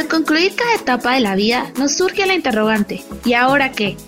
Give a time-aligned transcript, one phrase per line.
[0.00, 3.98] Al concluir cada etapa de la vida nos surge la interrogante, ¿y ahora qué?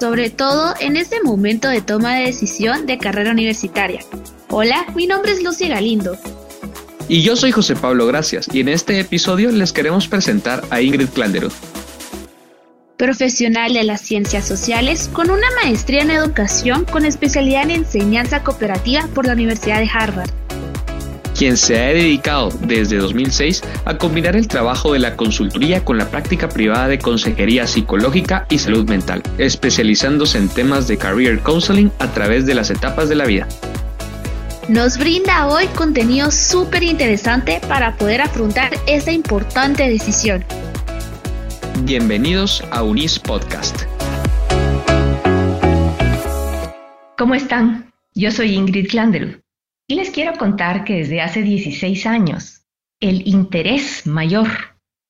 [0.00, 4.00] Sobre todo en este momento de toma de decisión de carrera universitaria.
[4.48, 6.16] Hola, mi nombre es Lucy Galindo.
[7.06, 11.10] Y yo soy José Pablo Gracias y en este episodio les queremos presentar a Ingrid
[11.10, 11.52] Klanderud.
[12.96, 19.06] Profesional de las ciencias sociales con una maestría en educación con especialidad en enseñanza cooperativa
[19.14, 20.30] por la Universidad de Harvard
[21.42, 26.08] quien se ha dedicado desde 2006 a combinar el trabajo de la consultoría con la
[26.08, 32.06] práctica privada de consejería psicológica y salud mental, especializándose en temas de career counseling a
[32.12, 33.48] través de las etapas de la vida.
[34.68, 40.44] Nos brinda hoy contenido súper interesante para poder afrontar esta importante decisión.
[41.82, 43.82] Bienvenidos a Unis Podcast.
[47.18, 47.92] ¿Cómo están?
[48.14, 49.41] Yo soy Ingrid Klanderud
[49.88, 52.62] y les quiero contar que desde hace 16 años,
[53.00, 54.48] el interés mayor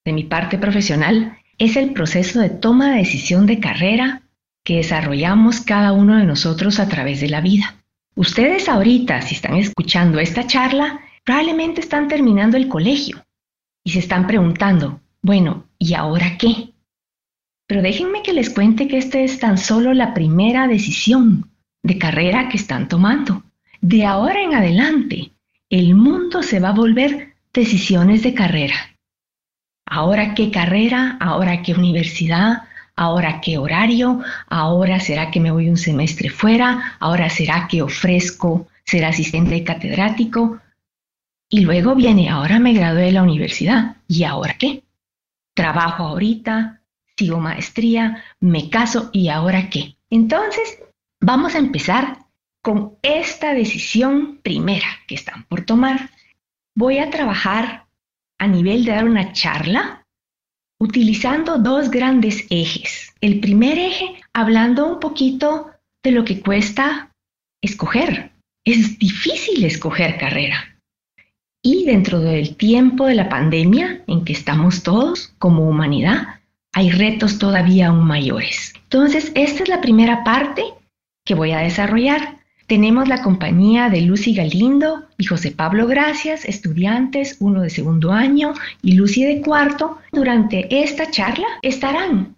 [0.04, 4.22] de mi parte profesional es el proceso de toma de decisión de carrera
[4.64, 7.76] que desarrollamos cada uno de nosotros a través de la vida.
[8.14, 13.24] Ustedes ahorita, si están escuchando esta charla, probablemente están terminando el colegio
[13.84, 16.72] y se están preguntando, bueno, ¿y ahora qué?
[17.66, 21.50] Pero déjenme que les cuente que esta es tan solo la primera decisión
[21.82, 23.42] de carrera que están tomando.
[23.82, 25.32] De ahora en adelante,
[25.68, 28.76] el mundo se va a volver decisiones de carrera.
[29.84, 32.62] Ahora qué carrera, ahora qué universidad,
[32.94, 38.68] ahora qué horario, ahora será que me voy un semestre fuera, ahora será que ofrezco
[38.84, 40.60] ser asistente catedrático.
[41.50, 43.96] Y luego viene, ahora me gradué de la universidad.
[44.06, 44.84] ¿Y ahora qué?
[45.56, 46.82] Trabajo ahorita,
[47.16, 49.96] sigo maestría, me caso y ahora qué.
[50.08, 50.78] Entonces,
[51.20, 52.22] vamos a empezar
[52.62, 56.10] con esta decisión primera que están por tomar,
[56.76, 57.86] voy a trabajar
[58.38, 60.04] a nivel de dar una charla
[60.80, 63.14] utilizando dos grandes ejes.
[63.20, 65.70] El primer eje, hablando un poquito
[66.02, 67.12] de lo que cuesta
[67.62, 68.32] escoger.
[68.64, 70.76] Es difícil escoger carrera.
[71.64, 76.40] Y dentro del tiempo de la pandemia en que estamos todos como humanidad,
[76.72, 78.72] hay retos todavía aún mayores.
[78.82, 80.64] Entonces, esta es la primera parte
[81.24, 82.41] que voy a desarrollar.
[82.72, 88.54] Tenemos la compañía de Lucy Galindo y José Pablo Gracias, estudiantes, uno de segundo año
[88.80, 89.98] y Lucy de cuarto.
[90.10, 92.34] Durante esta charla estarán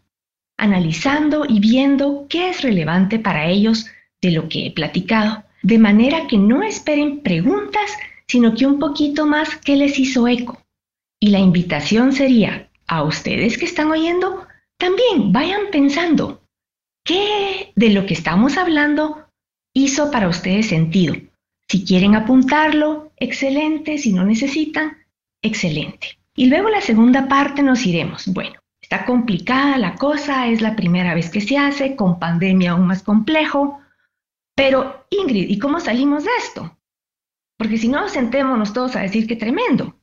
[0.59, 3.87] analizando y viendo qué es relevante para ellos
[4.21, 7.97] de lo que he platicado, de manera que no esperen preguntas,
[8.27, 10.61] sino que un poquito más qué les hizo eco.
[11.21, 16.43] Y la invitación sería a ustedes que están oyendo, también vayan pensando
[17.05, 19.24] qué de lo que estamos hablando
[19.75, 21.15] hizo para ustedes sentido.
[21.69, 23.99] Si quieren apuntarlo, excelente.
[23.99, 24.97] Si no necesitan,
[25.43, 26.19] excelente.
[26.37, 28.27] Y luego la segunda parte nos iremos.
[28.29, 32.87] Bueno, está complicada la cosa, es la primera vez que se hace, con pandemia aún
[32.87, 33.81] más complejo.
[34.57, 36.77] Pero Ingrid, ¿y cómo salimos de esto?
[37.57, 39.97] Porque si no, sentémonos todos a decir que tremendo.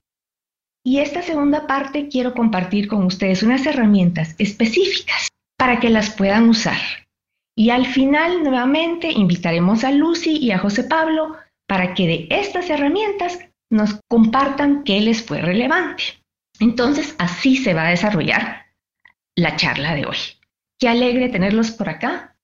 [0.83, 5.27] Y esta segunda parte quiero compartir con ustedes unas herramientas específicas
[5.57, 6.79] para que las puedan usar.
[7.55, 11.35] Y al final, nuevamente, invitaremos a Lucy y a José Pablo
[11.67, 13.39] para que de estas herramientas
[13.69, 16.03] nos compartan qué les fue relevante.
[16.59, 18.65] Entonces, así se va a desarrollar
[19.35, 20.17] la charla de hoy.
[20.79, 22.37] Qué alegre tenerlos por acá.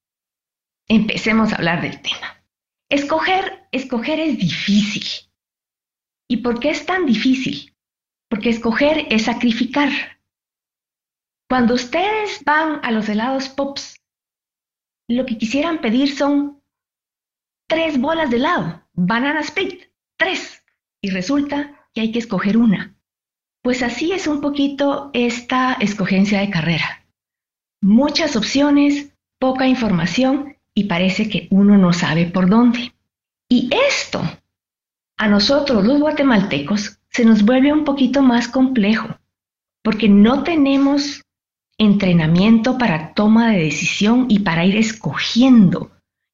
[0.88, 2.44] Empecemos a hablar del tema.
[2.89, 5.03] Escoger, escoger es difícil.
[6.29, 7.75] ¿Y por qué es tan difícil?
[8.29, 9.89] Porque escoger es sacrificar.
[11.50, 14.01] Cuando ustedes van a los helados Pops
[15.07, 16.62] lo que quisieran pedir son
[17.68, 19.84] tres bolas de helado, banana split,
[20.18, 20.63] tres.
[21.01, 22.95] Y resulta que hay que escoger una.
[23.62, 27.06] Pues así es un poquito esta escogencia de carrera.
[27.81, 32.94] Muchas opciones, poca información y parece que uno no sabe por dónde.
[33.50, 34.22] Y esto,
[35.18, 39.19] a nosotros los guatemaltecos, se nos vuelve un poquito más complejo,
[39.83, 41.24] porque no tenemos
[41.77, 45.91] entrenamiento para toma de decisión y para ir escogiendo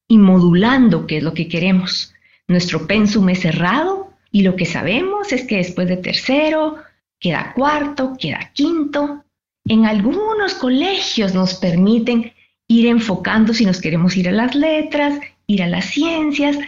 [0.08, 2.14] y modulando qué es lo que queremos.
[2.48, 6.76] Nuestro pensum es cerrado y lo que sabemos es que después de tercero
[7.18, 9.24] queda cuarto, queda quinto.
[9.66, 12.32] En algunos colegios nos permiten
[12.68, 16.58] ir enfocando si nos queremos ir a las letras, ir a las ciencias,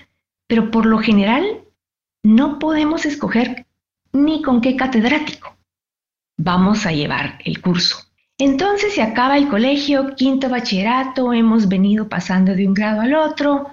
[0.47, 1.63] pero por lo general
[2.23, 3.67] no podemos escoger
[4.13, 5.57] ni con qué catedrático
[6.39, 8.06] vamos a llevar el curso.
[8.39, 13.71] Entonces se acaba el colegio, quinto bachillerato, hemos venido pasando de un grado al otro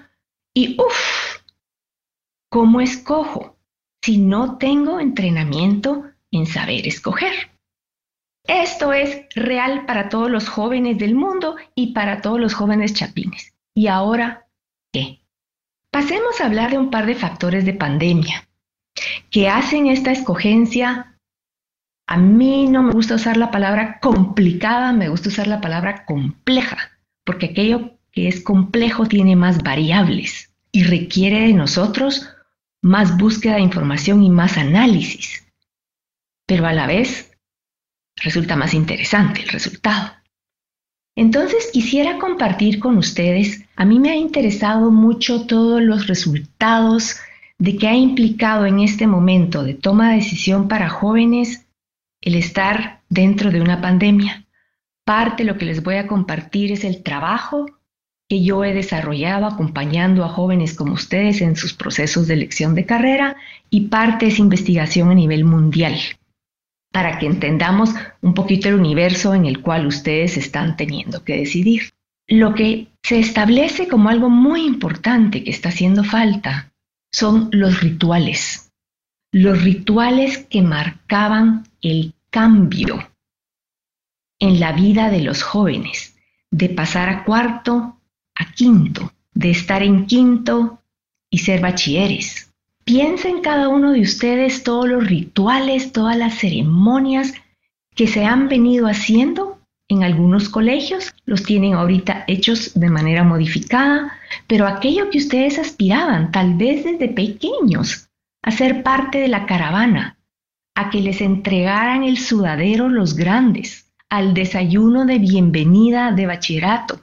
[0.54, 1.42] y uff,
[2.50, 3.58] ¿cómo escojo
[4.02, 7.34] si no tengo entrenamiento en saber escoger?
[8.46, 13.54] Esto es real para todos los jóvenes del mundo y para todos los jóvenes chapines.
[13.74, 14.48] ¿Y ahora
[14.92, 15.22] qué?
[15.92, 18.48] Pasemos a hablar de un par de factores de pandemia
[19.30, 21.13] que hacen esta escogencia.
[22.08, 26.92] A mí no me gusta usar la palabra complicada, me gusta usar la palabra compleja,
[27.24, 32.30] porque aquello que es complejo tiene más variables y requiere de nosotros
[32.82, 35.46] más búsqueda de información y más análisis.
[36.46, 37.32] Pero a la vez
[38.18, 40.12] resulta más interesante el resultado.
[41.16, 47.18] Entonces quisiera compartir con ustedes, a mí me ha interesado mucho todos los resultados
[47.60, 51.66] de que ha implicado en este momento de toma de decisión para jóvenes
[52.24, 54.46] el estar dentro de una pandemia.
[55.06, 57.66] Parte de lo que les voy a compartir es el trabajo
[58.30, 62.86] que yo he desarrollado acompañando a jóvenes como ustedes en sus procesos de elección de
[62.86, 63.36] carrera
[63.70, 66.00] y parte es investigación a nivel mundial
[66.94, 67.90] para que entendamos
[68.22, 71.92] un poquito el universo en el cual ustedes están teniendo que decidir.
[72.28, 76.72] Lo que se establece como algo muy importante que está haciendo falta
[77.12, 78.72] son los rituales.
[79.34, 83.12] Los rituales que marcaban el cambio
[84.40, 86.16] en la vida de los jóvenes,
[86.52, 88.00] de pasar a cuarto
[88.36, 90.82] a quinto, de estar en quinto
[91.30, 92.54] y ser bachilleres,
[92.86, 97.34] Piensen cada uno de ustedes todos los rituales, todas las ceremonias
[97.96, 104.12] que se han venido haciendo en algunos colegios, los tienen ahorita hechos de manera modificada,
[104.48, 108.10] pero aquello que ustedes aspiraban, tal vez desde pequeños,
[108.44, 110.20] a ser parte de la caravana,
[110.76, 117.02] a que les entregaran el sudadero los grandes, al desayuno de bienvenida de bachillerato,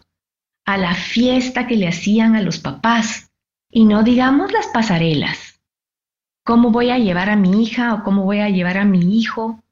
[0.65, 3.33] a la fiesta que le hacían a los papás,
[3.69, 5.51] y no digamos las pasarelas
[6.51, 9.63] cómo voy a llevar a mi hija o cómo voy a llevar a mi hijo.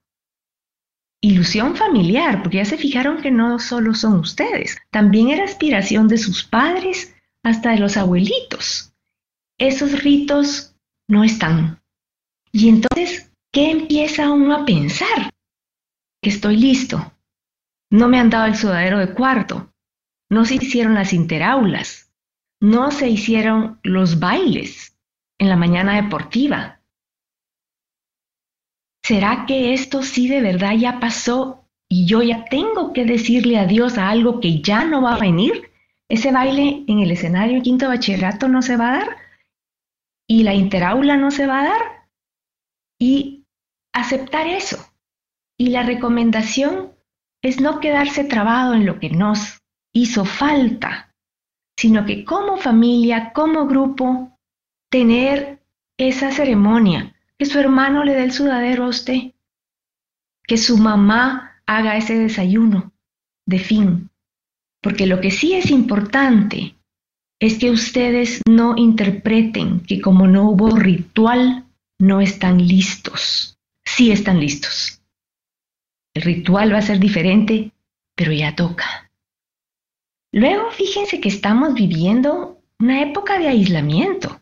[1.20, 6.18] Ilusión familiar, porque ya se fijaron que no solo son ustedes, también era aspiración de
[6.18, 8.92] sus padres hasta de los abuelitos.
[9.58, 10.67] Esos ritos
[11.08, 11.82] no están.
[12.52, 15.32] Y entonces, ¿qué empieza uno a pensar?
[16.22, 17.12] Que estoy listo.
[17.90, 19.72] No me han dado el sudadero de cuarto.
[20.30, 22.12] No se hicieron las interaulas.
[22.60, 24.96] No se hicieron los bailes
[25.38, 26.80] en la mañana deportiva.
[29.02, 33.96] ¿Será que esto sí de verdad ya pasó y yo ya tengo que decirle adiós
[33.96, 35.70] a algo que ya no va a venir?
[36.10, 39.27] Ese baile en el escenario quinto bachillerato no se va a dar
[40.28, 42.08] y la interaula no se va a dar
[43.00, 43.46] y
[43.92, 44.78] aceptar eso.
[45.58, 46.92] Y la recomendación
[47.42, 51.14] es no quedarse trabado en lo que nos hizo falta,
[51.76, 54.38] sino que como familia, como grupo,
[54.90, 55.60] tener
[55.96, 59.32] esa ceremonia, que su hermano le dé el sudadero a usted,
[60.46, 62.92] que su mamá haga ese desayuno
[63.46, 64.10] de fin.
[64.80, 66.77] Porque lo que sí es importante
[67.40, 71.64] es que ustedes no interpreten que como no hubo ritual,
[71.98, 73.58] no están listos.
[73.84, 75.00] Sí están listos.
[76.14, 77.72] El ritual va a ser diferente,
[78.16, 79.10] pero ya toca.
[80.32, 84.40] Luego fíjense que estamos viviendo una época de aislamiento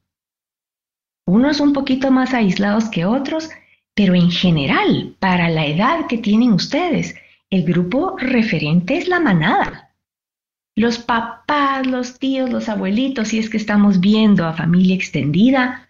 [1.27, 3.51] unos un poquito más aislados que otros,
[3.95, 7.17] pero en general, para la edad que tienen ustedes,
[7.51, 9.86] el grupo referente es la manada.
[10.77, 15.89] Los papás, los tíos, los abuelitos, si es que estamos viendo a familia extendida,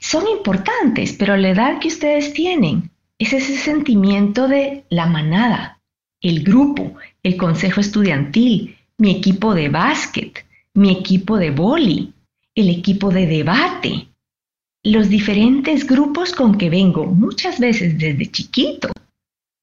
[0.00, 5.78] son importantes, pero la edad que ustedes tienen es ese sentimiento de la manada,
[6.22, 12.14] el grupo, el consejo estudiantil, mi equipo de básquet, mi equipo de boli,
[12.54, 14.08] el equipo de debate,
[14.82, 18.88] los diferentes grupos con que vengo muchas veces desde chiquito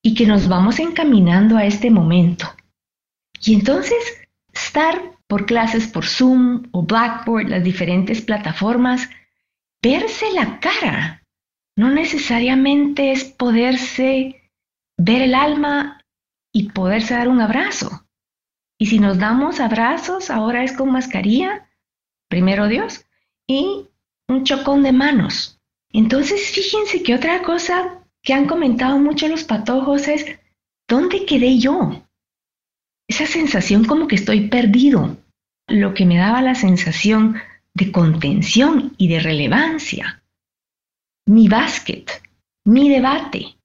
[0.04, 2.46] y que nos vamos encaminando a este momento.
[3.46, 3.98] Y entonces,
[4.52, 9.10] estar por clases por Zoom o Blackboard, las diferentes plataformas,
[9.82, 11.24] verse la cara,
[11.78, 14.50] no necesariamente es poderse
[14.98, 16.02] ver el alma
[16.52, 18.08] y poderse dar un abrazo.
[18.80, 21.70] Y si nos damos abrazos, ahora es con mascarilla,
[22.30, 23.06] primero Dios,
[23.48, 23.90] y
[24.28, 25.60] un chocón de manos.
[25.92, 30.26] Entonces, fíjense que otra cosa que han comentado mucho los patojos es,
[30.88, 32.05] ¿dónde quedé yo?
[33.08, 35.18] Esa sensación como que estoy perdido,
[35.68, 37.36] lo que me daba la sensación
[37.74, 40.24] de contención y de relevancia.
[41.28, 42.24] Mi básquet,
[42.66, 43.58] mi debate,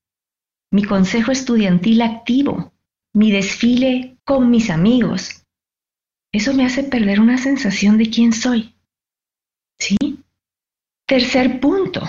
[0.73, 2.73] mi consejo estudiantil activo,
[3.15, 5.41] mi desfile con mis amigos,
[6.33, 8.75] eso me hace perder una sensación de quién soy.
[9.79, 9.97] ¿Sí?
[11.07, 12.03] Tercer punto.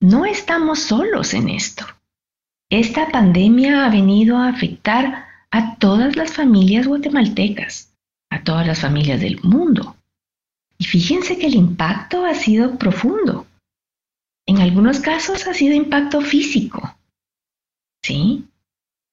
[0.00, 1.84] No estamos solos en esto.
[2.70, 7.94] Esta pandemia ha venido a afectar a todas las familias guatemaltecas,
[8.30, 9.96] a todas las familias del mundo.
[10.78, 13.46] Y fíjense que el impacto ha sido profundo.
[14.46, 16.96] En algunos casos ha sido impacto físico.
[18.02, 18.46] ¿Sí?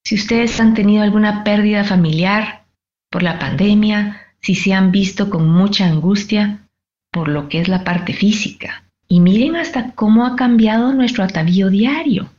[0.06, 2.66] Si ustedes han tenido alguna pérdida familiar
[3.10, 6.68] por la pandemia, si se han visto con mucha angustia
[7.12, 8.84] por lo que es la parte física.
[9.08, 12.30] Y miren hasta cómo ha cambiado nuestro atavío diario.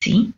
[0.00, 0.34] ¿Sí?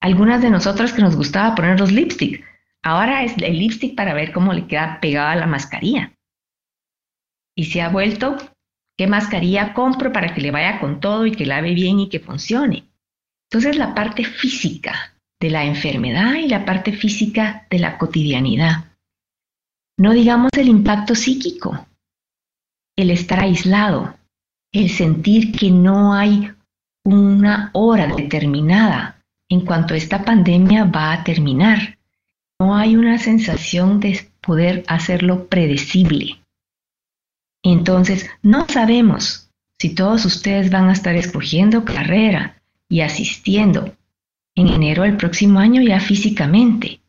[0.00, 2.44] Algunas de nosotras que nos gustaba poner los lipstick,
[2.82, 6.12] ahora es el lipstick para ver cómo le queda pegada la mascarilla.
[7.56, 8.36] Y se ha vuelto,
[8.96, 12.20] ¿qué mascarilla compro para que le vaya con todo y que lave bien y que
[12.20, 12.84] funcione?
[13.50, 18.84] Entonces la parte física de la enfermedad y la parte física de la cotidianidad.
[19.98, 21.86] No digamos el impacto psíquico,
[22.96, 24.16] el estar aislado,
[24.72, 26.52] el sentir que no hay
[27.04, 29.17] una hora determinada
[29.48, 31.98] en cuanto esta pandemia va a terminar.
[32.60, 36.40] No hay una sensación de poder hacerlo predecible.
[37.62, 43.94] Entonces, no sabemos si todos ustedes van a estar escogiendo carrera y asistiendo
[44.54, 47.00] en enero del próximo año ya físicamente.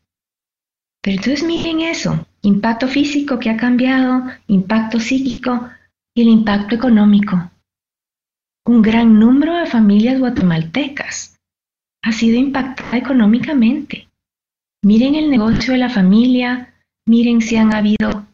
[1.02, 5.68] Pero entonces miren eso, impacto físico que ha cambiado, impacto psíquico
[6.14, 7.50] y el impacto económico.
[8.66, 11.39] Un gran número de familias guatemaltecas
[12.02, 14.08] ha sido impactada económicamente.
[14.82, 16.74] Miren el negocio de la familia,
[17.06, 18.26] miren si han habido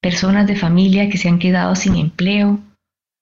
[0.00, 2.58] personas de familia que se han quedado sin empleo,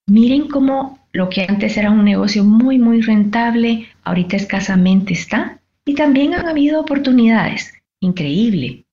[0.09, 5.61] miren cómo lo que antes era un negocio muy, muy rentable, ahorita escasamente está.
[5.85, 7.73] Y también han habido oportunidades.
[8.01, 8.85] Increíble.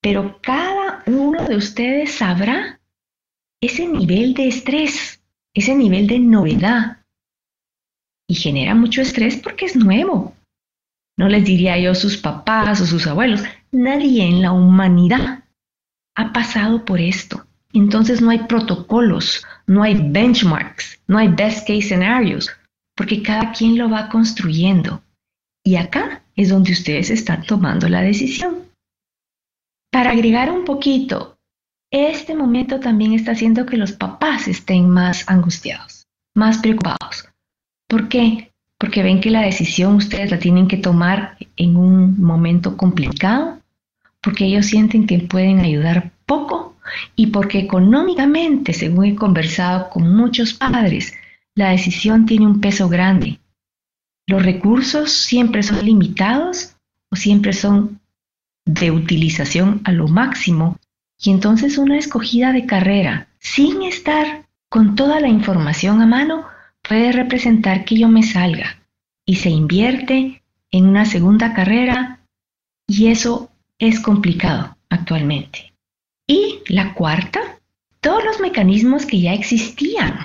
[0.00, 2.80] Pero cada uno de ustedes sabrá
[3.60, 5.22] ese nivel de estrés,
[5.54, 6.98] ese nivel de novedad,
[8.28, 10.34] y genera mucho estrés porque es nuevo.
[11.18, 13.42] No les diría yo sus papás o sus abuelos,
[13.72, 15.44] nadie en la humanidad
[16.14, 17.46] ha pasado por esto.
[17.72, 22.50] Entonces no hay protocolos, no hay benchmarks, no hay best case scenarios,
[22.94, 25.02] porque cada quien lo va construyendo.
[25.64, 28.66] Y acá es donde ustedes están tomando la decisión.
[29.90, 31.38] Para agregar un poquito,
[31.90, 37.28] este momento también está haciendo que los papás estén más angustiados, más preocupados,
[37.88, 38.52] ¿Por qué?
[38.78, 43.60] Porque ven que la decisión ustedes la tienen que tomar en un momento complicado,
[44.20, 46.76] porque ellos sienten que pueden ayudar poco
[47.14, 51.14] y porque económicamente, según he conversado con muchos padres,
[51.54, 53.38] la decisión tiene un peso grande.
[54.26, 56.74] Los recursos siempre son limitados
[57.10, 58.00] o siempre son
[58.64, 60.76] de utilización a lo máximo
[61.18, 66.44] y entonces una escogida de carrera sin estar con toda la información a mano
[66.88, 68.78] puede representar que yo me salga
[69.24, 72.20] y se invierte en una segunda carrera
[72.86, 75.72] y eso es complicado actualmente.
[76.26, 77.40] Y la cuarta,
[78.00, 80.18] todos los mecanismos que ya existían,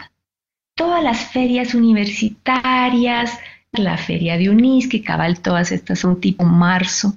[0.76, 3.38] todas las ferias universitarias,
[3.72, 7.16] la feria de UNIS, que cabal todas estas son tipo marzo,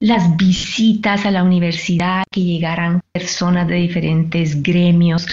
[0.00, 5.26] las visitas a la universidad, que llegaran personas de diferentes gremios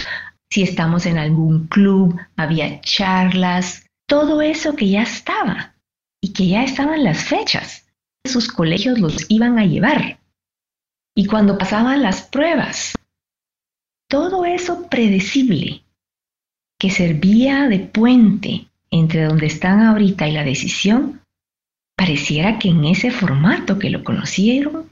[0.54, 5.74] si estamos en algún club, había charlas, todo eso que ya estaba
[6.22, 7.88] y que ya estaban las fechas.
[8.24, 10.20] Sus colegios los iban a llevar.
[11.18, 12.94] Y cuando pasaban las pruebas,
[14.08, 15.82] todo eso predecible
[16.80, 21.24] que servía de puente entre donde están ahorita y la decisión,
[21.98, 24.92] pareciera que en ese formato que lo conocieron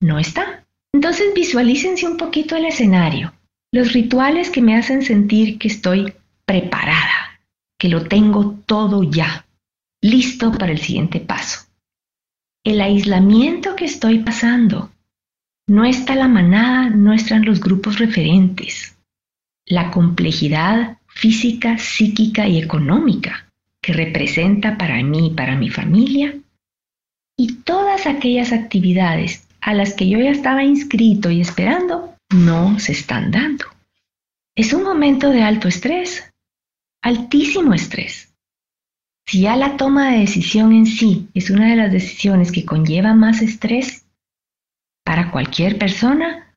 [0.00, 0.66] no está.
[0.92, 3.37] Entonces visualícense un poquito el escenario.
[3.70, 6.14] Los rituales que me hacen sentir que estoy
[6.46, 7.38] preparada,
[7.78, 9.46] que lo tengo todo ya,
[10.00, 11.66] listo para el siguiente paso.
[12.64, 14.90] El aislamiento que estoy pasando.
[15.66, 18.96] No está la manada, no están los grupos referentes.
[19.66, 23.50] La complejidad física, psíquica y económica
[23.82, 26.34] que representa para mí y para mi familia.
[27.36, 32.92] Y todas aquellas actividades a las que yo ya estaba inscrito y esperando no se
[32.92, 33.64] están dando.
[34.54, 36.32] Es un momento de alto estrés,
[37.02, 38.34] altísimo estrés.
[39.26, 43.14] Si ya la toma de decisión en sí es una de las decisiones que conlleva
[43.14, 44.06] más estrés
[45.04, 46.54] para cualquier persona,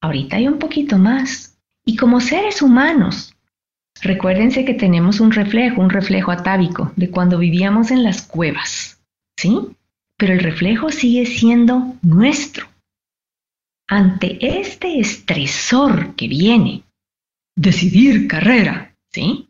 [0.00, 1.56] ahorita hay un poquito más.
[1.84, 3.34] Y como seres humanos,
[4.02, 9.00] recuérdense que tenemos un reflejo, un reflejo atávico de cuando vivíamos en las cuevas,
[9.36, 9.58] ¿sí?
[10.16, 12.68] Pero el reflejo sigue siendo nuestro
[13.88, 16.84] ante este estresor que viene,
[17.56, 19.48] decidir carrera, ¿sí?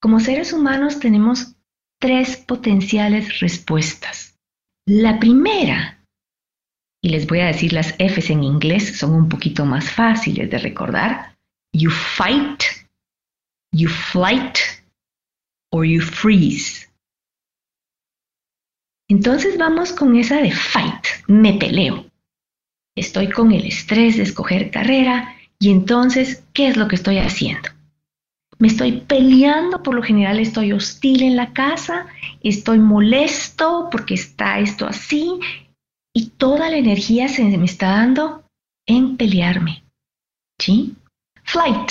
[0.00, 1.56] Como seres humanos tenemos
[1.98, 4.38] tres potenciales respuestas.
[4.86, 6.04] La primera,
[7.02, 10.58] y les voy a decir las Fs en inglés, son un poquito más fáciles de
[10.58, 11.36] recordar.
[11.72, 12.62] You fight,
[13.72, 14.58] you flight,
[15.70, 16.88] or you freeze.
[19.08, 22.11] Entonces vamos con esa de fight, me peleo.
[22.94, 27.70] Estoy con el estrés de escoger carrera y entonces, ¿qué es lo que estoy haciendo?
[28.58, 32.06] Me estoy peleando, por lo general estoy hostil en la casa,
[32.42, 35.40] estoy molesto porque está esto así
[36.14, 38.44] y toda la energía se me está dando
[38.86, 39.82] en pelearme.
[40.60, 40.94] ¿Sí?
[41.44, 41.90] Flight,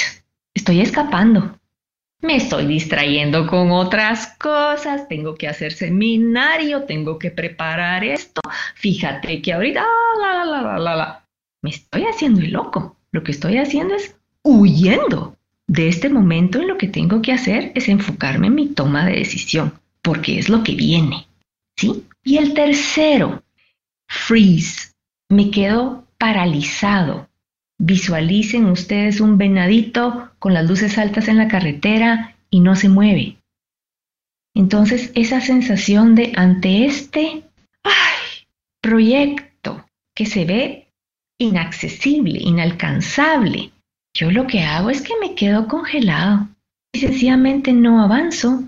[0.53, 1.57] estoy escapando.
[2.21, 8.41] Me estoy distrayendo con otras cosas, tengo que hacer seminario, tengo que preparar esto.
[8.75, 9.83] Fíjate que ahorita,
[10.21, 11.25] la, la, la, la, la,
[11.63, 12.95] me estoy haciendo el loco.
[13.11, 15.35] Lo que estoy haciendo es huyendo
[15.67, 19.13] de este momento en lo que tengo que hacer es enfocarme en mi toma de
[19.13, 21.27] decisión, porque es lo que viene.
[21.75, 22.05] ¿Sí?
[22.23, 23.41] Y el tercero,
[24.07, 24.91] freeze.
[25.29, 27.29] Me quedo paralizado.
[27.83, 33.37] Visualicen ustedes un venadito con las luces altas en la carretera y no se mueve.
[34.53, 37.41] Entonces, esa sensación de ante este
[38.81, 39.83] proyecto
[40.13, 40.89] que se ve
[41.39, 43.71] inaccesible, inalcanzable,
[44.13, 46.49] yo lo que hago es que me quedo congelado
[46.93, 48.63] y sencillamente no avanzo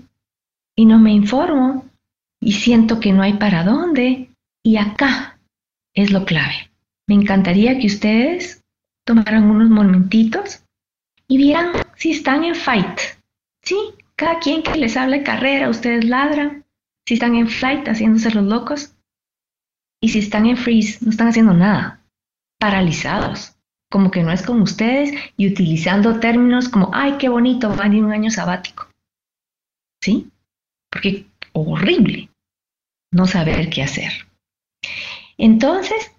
[0.74, 1.86] y no me informo
[2.40, 4.28] y siento que no hay para dónde.
[4.64, 5.38] Y acá
[5.94, 6.68] es lo clave.
[7.06, 8.63] Me encantaría que ustedes
[9.04, 10.64] tomaran unos momentitos
[11.28, 13.00] y vieran si están en fight.
[13.62, 13.76] Sí,
[14.16, 16.64] cada quien que les hable carrera, ustedes ladran.
[17.06, 18.94] Si están en flight, haciéndose los locos.
[20.00, 22.02] Y si están en freeze, no están haciendo nada.
[22.58, 23.56] Paralizados.
[23.90, 27.98] Como que no es con ustedes y utilizando términos como, ay, qué bonito, van a
[27.98, 28.88] un año sabático.
[30.02, 30.30] ¿Sí?
[30.90, 32.30] Porque horrible
[33.12, 34.12] no saber qué hacer.
[35.38, 36.12] Entonces,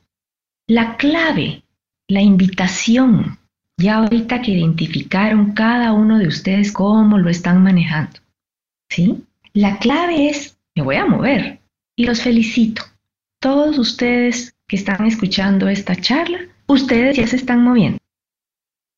[0.68, 1.65] la clave,
[2.08, 3.40] la invitación,
[3.78, 8.20] ya ahorita que identificaron cada uno de ustedes cómo lo están manejando,
[8.90, 9.24] ¿sí?
[9.54, 11.60] La clave es, me voy a mover
[11.96, 12.84] y los felicito.
[13.40, 18.00] Todos ustedes que están escuchando esta charla, ustedes ya se están moviendo.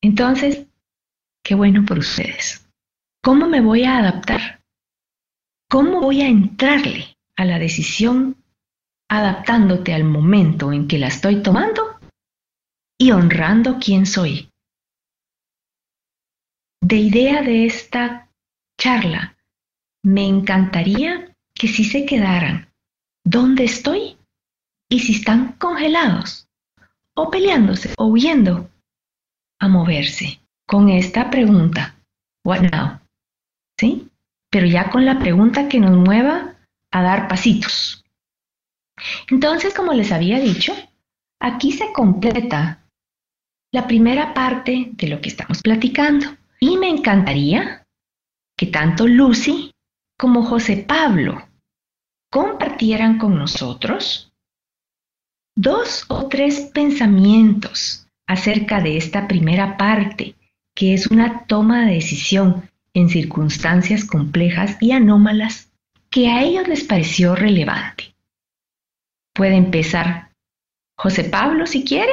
[0.00, 0.66] Entonces,
[1.42, 2.66] qué bueno por ustedes.
[3.22, 4.60] ¿Cómo me voy a adaptar?
[5.68, 8.36] ¿Cómo voy a entrarle a la decisión
[9.08, 11.87] adaptándote al momento en que la estoy tomando
[12.98, 14.50] y honrando quién soy.
[16.82, 18.28] De idea de esta
[18.78, 19.36] charla,
[20.04, 22.72] me encantaría que si se quedaran
[23.24, 24.16] dónde estoy
[24.88, 26.48] y si están congelados
[27.14, 28.70] o peleándose o huyendo
[29.60, 31.96] a moverse con esta pregunta,
[32.44, 33.00] what now?
[33.78, 34.08] ¿Sí?
[34.50, 36.56] Pero ya con la pregunta que nos mueva
[36.90, 38.04] a dar pasitos.
[39.30, 40.74] Entonces, como les había dicho,
[41.40, 42.77] aquí se completa
[43.72, 46.26] la primera parte de lo que estamos platicando.
[46.60, 47.86] Y me encantaría
[48.56, 49.72] que tanto Lucy
[50.18, 51.48] como José Pablo
[52.30, 54.32] compartieran con nosotros
[55.56, 60.34] dos o tres pensamientos acerca de esta primera parte,
[60.74, 65.72] que es una toma de decisión en circunstancias complejas y anómalas
[66.10, 68.14] que a ellos les pareció relevante.
[69.34, 70.30] Puede empezar
[70.96, 72.12] José Pablo si quiere.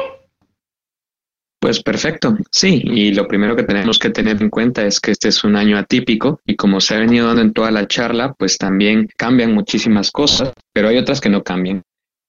[1.66, 5.30] Pues perfecto, sí, y lo primero que tenemos que tener en cuenta es que este
[5.30, 8.56] es un año atípico y como se ha venido dando en toda la charla, pues
[8.56, 11.82] también cambian muchísimas cosas, pero hay otras que no cambian.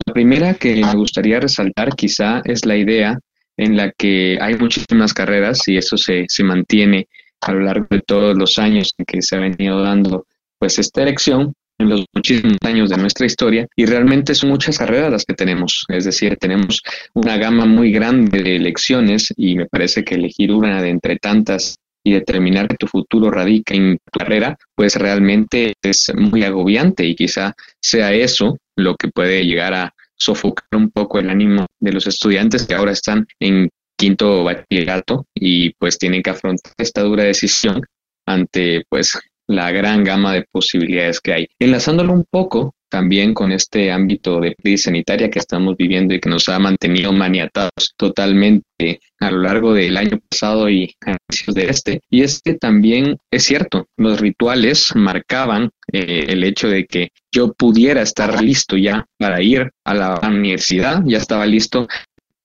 [0.07, 3.19] La primera que me gustaría resaltar quizá es la idea
[3.57, 7.07] en la que hay muchísimas carreras y eso se, se mantiene
[7.41, 10.25] a lo largo de todos los años en que se ha venido dando
[10.57, 15.11] pues esta elección, en los muchísimos años de nuestra historia y realmente son muchas carreras
[15.11, 16.81] las que tenemos, es decir, tenemos
[17.13, 21.77] una gama muy grande de elecciones y me parece que elegir una de entre tantas
[22.03, 27.15] y determinar que tu futuro radica en tu carrera, pues realmente es muy agobiante y
[27.15, 32.07] quizá sea eso lo que puede llegar a sofocar un poco el ánimo de los
[32.07, 37.81] estudiantes que ahora están en quinto bachillerato y pues tienen que afrontar esta dura decisión
[38.25, 41.47] ante pues la gran gama de posibilidades que hay.
[41.59, 46.29] Enlazándolo un poco también con este ámbito de crisis sanitaria que estamos viviendo y que
[46.29, 51.65] nos ha mantenido maniatados totalmente a lo largo del año pasado y a inicios de
[51.69, 52.01] este.
[52.09, 57.53] Y es que también es cierto, los rituales marcaban eh, el hecho de que yo
[57.53, 61.87] pudiera estar listo ya para ir a la universidad, ya estaba listo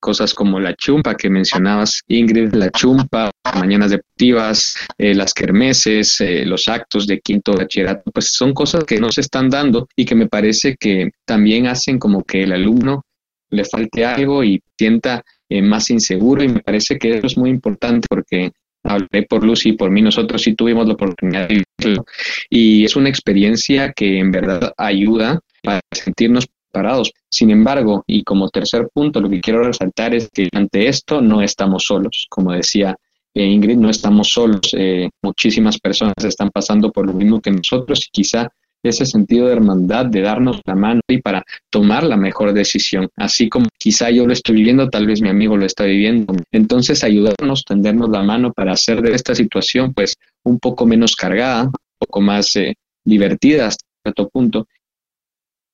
[0.03, 6.45] cosas como la chumpa que mencionabas, Ingrid, la chumpa, mañanas deportivas, eh, las kermeses, eh,
[6.45, 10.17] los actos de quinto bachillerato, pues son cosas que no se están dando y que
[10.17, 13.03] me parece que también hacen como que el alumno
[13.51, 17.51] le falte algo y sienta eh, más inseguro y me parece que eso es muy
[17.51, 18.51] importante porque
[18.83, 22.05] hablé por Lucy y por mí, nosotros sí tuvimos la oportunidad de vivirlo
[22.51, 27.12] y es una experiencia que en verdad ayuda para sentirnos preparados.
[27.28, 31.42] Sin embargo, y como tercer punto, lo que quiero resaltar es que ante esto no
[31.42, 32.96] estamos solos, como decía
[33.35, 38.06] eh, Ingrid, no estamos solos, eh, muchísimas personas están pasando por lo mismo que nosotros
[38.06, 38.48] y quizá
[38.82, 43.08] ese sentido de hermandad, de darnos la mano y para tomar la mejor decisión.
[43.16, 46.35] Así como quizá yo lo estoy viviendo, tal vez mi amigo lo está viviendo.
[46.50, 51.64] Entonces, ayudarnos, tendernos la mano para hacer de esta situación, pues, un poco menos cargada,
[51.64, 54.66] un poco más eh, divertida hasta cierto punto.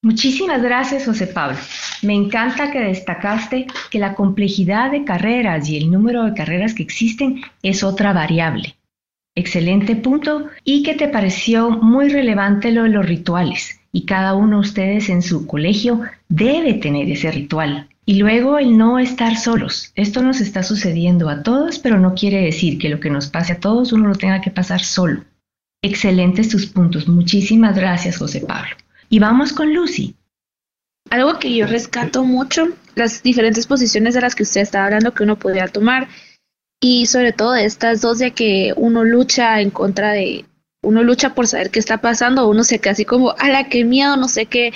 [0.00, 1.58] Muchísimas gracias, José Pablo.
[2.02, 6.84] Me encanta que destacaste que la complejidad de carreras y el número de carreras que
[6.84, 8.76] existen es otra variable.
[9.34, 14.56] Excelente punto y que te pareció muy relevante lo de los rituales y cada uno
[14.56, 17.88] de ustedes en su colegio debe tener ese ritual.
[18.04, 19.92] Y luego el no estar solos.
[19.94, 23.54] Esto nos está sucediendo a todos, pero no quiere decir que lo que nos pase
[23.54, 25.24] a todos uno lo tenga que pasar solo.
[25.82, 27.08] Excelentes tus puntos.
[27.08, 28.76] Muchísimas gracias, José Pablo.
[29.09, 30.14] Y vamos con Lucy.
[31.11, 35.23] Algo que yo rescato mucho, las diferentes posiciones de las que usted estaba hablando que
[35.23, 36.09] uno podría tomar
[36.81, 40.44] y sobre todo estas dos de que uno lucha en contra de,
[40.83, 43.85] uno lucha por saber qué está pasando, uno se queda así como, a la que
[43.85, 44.73] miedo, no sé qué,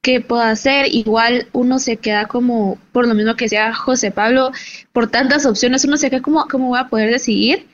[0.00, 4.50] qué puedo hacer, igual uno se queda como, por lo mismo que decía José Pablo,
[4.92, 7.66] por tantas opciones, uno se queda como, ¿cómo voy a poder decidir?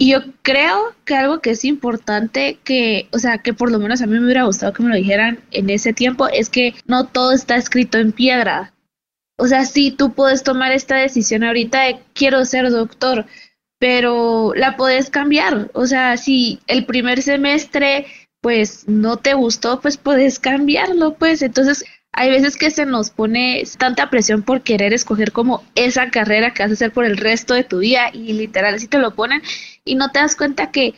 [0.00, 4.00] Y yo creo que algo que es importante que, o sea, que por lo menos
[4.00, 7.08] a mí me hubiera gustado que me lo dijeran en ese tiempo, es que no
[7.08, 8.72] todo está escrito en piedra.
[9.36, 13.26] O sea, sí, tú puedes tomar esta decisión ahorita de quiero ser doctor,
[13.78, 15.70] pero la puedes cambiar.
[15.74, 18.06] O sea, si el primer semestre
[18.40, 21.42] pues no te gustó, pues puedes cambiarlo, pues.
[21.42, 26.52] Entonces, hay veces que se nos pone tanta presión por querer escoger como esa carrera
[26.52, 29.14] que vas a hacer por el resto de tu vida y literal así te lo
[29.14, 29.42] ponen
[29.84, 30.94] y no te das cuenta que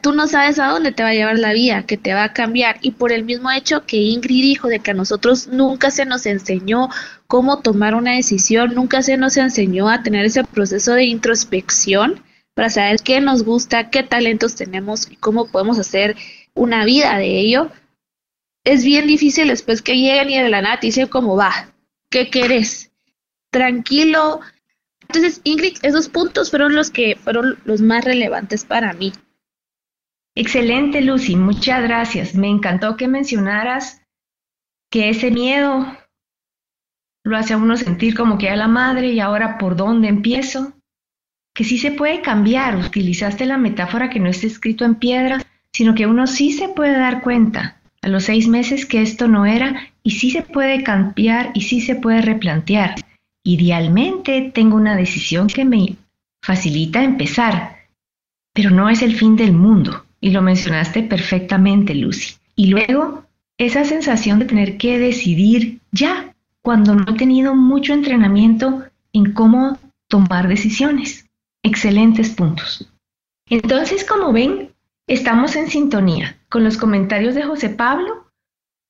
[0.00, 2.32] tú no sabes a dónde te va a llevar la vida, que te va a
[2.32, 2.78] cambiar.
[2.82, 6.26] Y por el mismo hecho que Ingrid dijo de que a nosotros nunca se nos
[6.26, 6.88] enseñó
[7.26, 12.22] cómo tomar una decisión, nunca se nos enseñó a tener ese proceso de introspección
[12.54, 16.16] para saber qué nos gusta, qué talentos tenemos y cómo podemos hacer
[16.54, 17.70] una vida de ello.
[18.68, 21.72] Es bien difícil después que lleguen y de la nada te dicen cómo va,
[22.10, 22.92] qué quieres,
[23.50, 24.40] tranquilo.
[25.00, 29.14] Entonces, Ingrid, esos puntos fueron los que fueron los más relevantes para mí.
[30.34, 32.34] Excelente, Lucy, muchas gracias.
[32.34, 34.02] Me encantó que mencionaras
[34.90, 35.86] que ese miedo
[37.24, 40.74] lo hace a uno sentir como que a la madre y ahora por dónde empiezo.
[41.54, 45.94] Que sí se puede cambiar, utilizaste la metáfora que no está escrito en piedra, sino
[45.94, 49.88] que uno sí se puede dar cuenta a los seis meses que esto no era
[50.02, 52.94] y sí se puede cambiar y sí se puede replantear.
[53.44, 55.96] Idealmente tengo una decisión que me
[56.42, 57.86] facilita empezar,
[58.52, 60.04] pero no es el fin del mundo.
[60.20, 62.34] Y lo mencionaste perfectamente, Lucy.
[62.56, 63.24] Y luego,
[63.56, 69.78] esa sensación de tener que decidir ya, cuando no he tenido mucho entrenamiento en cómo
[70.08, 71.26] tomar decisiones.
[71.62, 72.90] Excelentes puntos.
[73.48, 74.70] Entonces, como ven,
[75.08, 78.30] estamos en sintonía con los comentarios de José Pablo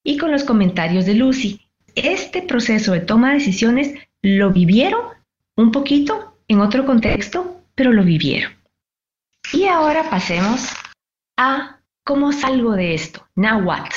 [0.05, 1.61] y con los comentarios de Lucy.
[1.95, 5.01] Este proceso de toma de decisiones lo vivieron
[5.57, 8.53] un poquito en otro contexto, pero lo vivieron.
[9.53, 10.69] Y ahora pasemos
[11.37, 13.27] a cómo salgo de esto.
[13.37, 13.89] Now what?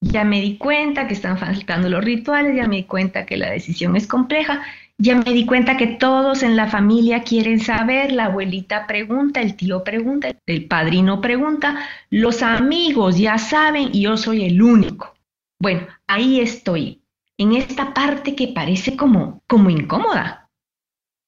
[0.00, 3.50] Ya me di cuenta que están faltando los rituales, ya me di cuenta que la
[3.50, 4.62] decisión es compleja,
[4.98, 9.54] ya me di cuenta que todos en la familia quieren saber, la abuelita pregunta, el
[9.54, 11.78] tío pregunta, el padrino pregunta,
[12.10, 15.14] los amigos ya saben y yo soy el único.
[15.60, 17.00] Bueno, ahí estoy,
[17.36, 20.50] en esta parte que parece como, como incómoda,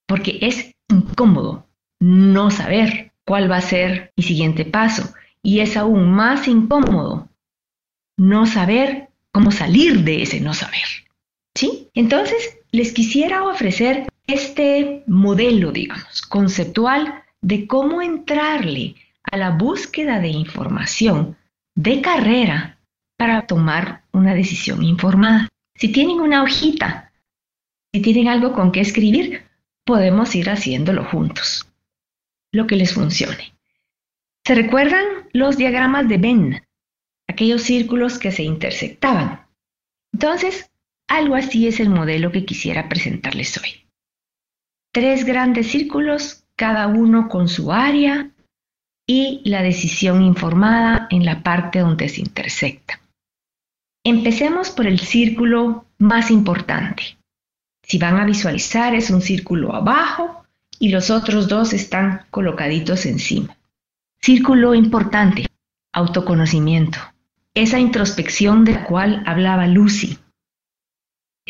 [0.07, 1.69] porque es incómodo
[2.01, 5.15] no saber cuál va a ser mi siguiente paso.
[5.43, 7.29] Y es aún más incómodo
[8.19, 10.83] no saber cómo salir de ese no saber.
[11.55, 11.89] ¿Sí?
[11.95, 20.29] Entonces, les quisiera ofrecer este modelo, digamos, conceptual de cómo entrarle a la búsqueda de
[20.29, 21.37] información
[21.75, 22.79] de carrera
[23.17, 25.49] para tomar una decisión informada.
[25.75, 27.13] Si tienen una hojita,
[27.93, 29.45] si tienen algo con qué escribir,
[29.85, 31.67] podemos ir haciéndolo juntos
[32.53, 33.55] lo que les funcione.
[34.45, 36.63] ¿Se recuerdan los diagramas de Venn?
[37.29, 39.47] Aquellos círculos que se intersectaban.
[40.13, 40.70] Entonces,
[41.11, 43.85] Algo así es el modelo que quisiera presentarles hoy.
[44.93, 48.31] Tres grandes círculos, cada uno con su área
[49.09, 53.01] y la decisión informada en la parte donde se intersecta.
[54.05, 57.19] Empecemos por el círculo más importante.
[57.83, 60.45] Si van a visualizar, es un círculo abajo
[60.79, 63.59] y los otros dos están colocaditos encima.
[64.21, 65.47] Círculo importante,
[65.93, 67.01] autoconocimiento.
[67.53, 70.17] Esa introspección de la cual hablaba Lucy.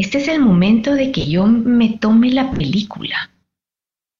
[0.00, 3.28] Este es el momento de que yo me tome la película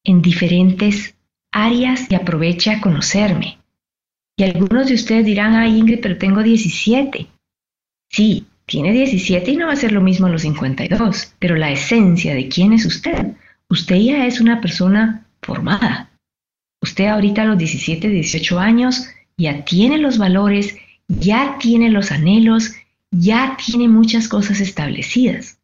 [0.05, 1.14] en diferentes
[1.53, 3.57] áreas y aproveche a conocerme.
[4.37, 7.29] Y algunos de ustedes dirán, ay Ingrid, pero tengo 17.
[8.11, 11.71] Sí, tiene 17 y no va a ser lo mismo a los 52, pero la
[11.71, 13.29] esencia de quién es usted,
[13.71, 16.11] usted ya es una persona formada.
[16.83, 20.77] Usted ahorita a los 17, 18 años ya tiene los valores,
[21.09, 22.75] ya tiene los anhelos,
[23.11, 25.57] ya tiene muchas cosas establecidas.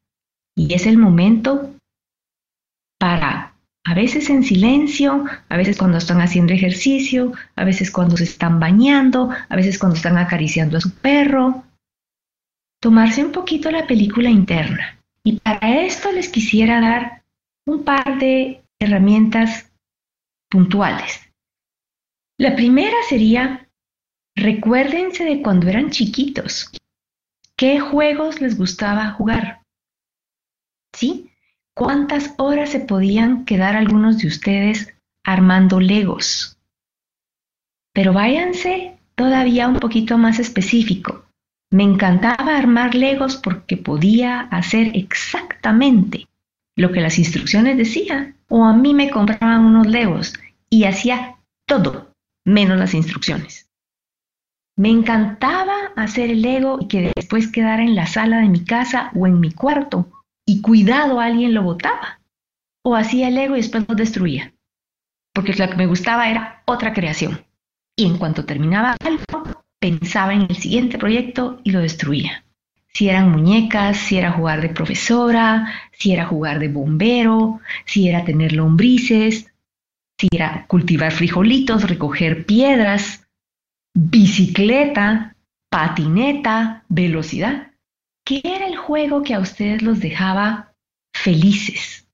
[0.57, 1.77] Y es el momento
[2.99, 8.25] para a veces en silencio, a veces cuando están haciendo ejercicio, a veces cuando se
[8.25, 11.63] están bañando, a veces cuando están acariciando a su perro.
[12.81, 14.99] Tomarse un poquito la película interna.
[15.23, 17.23] Y para esto les quisiera dar
[17.65, 19.71] un par de herramientas
[20.51, 21.21] puntuales.
[22.39, 23.69] La primera sería,
[24.35, 26.73] recuérdense de cuando eran chiquitos.
[27.57, 29.63] ¿Qué juegos les gustaba jugar?
[30.97, 31.31] ¿Sí?
[31.75, 36.57] ¿Cuántas horas se podían quedar algunos de ustedes armando legos?
[37.93, 41.27] Pero váyanse todavía un poquito más específico.
[41.71, 46.29] Me encantaba armar legos porque podía hacer exactamente
[46.77, 48.37] lo que las instrucciones decían.
[48.49, 50.33] O a mí me compraban unos legos
[50.71, 52.11] y hacía todo
[52.47, 53.69] menos las instrucciones.
[54.77, 59.11] Me encantaba hacer el lego y que después quedara en la sala de mi casa
[59.15, 60.11] o en mi cuarto
[60.47, 62.21] y cuidado alguien lo botaba.
[62.83, 64.55] O hacía el ego y después lo destruía.
[65.35, 67.45] Porque lo que me gustaba era otra creación.
[67.97, 72.45] Y en cuanto terminaba algo, pensaba en el siguiente proyecto y lo destruía.
[72.93, 78.25] Si eran muñecas, si era jugar de profesora, si era jugar de bombero, si era
[78.25, 79.53] tener lombrices,
[80.19, 83.27] si era cultivar frijolitos, recoger piedras,
[83.93, 85.37] bicicleta,
[85.69, 87.73] patineta, velocidad.
[88.27, 90.75] ¿Qué era el juego que a ustedes los dejaba
[91.15, 92.09] felices?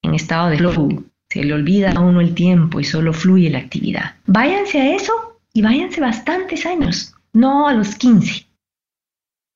[0.00, 1.04] En estado de flow.
[1.28, 4.14] Se le olvida a uno el tiempo y solo fluye la actividad.
[4.26, 8.46] Váyanse a eso y váyanse bastantes años, no a los 15.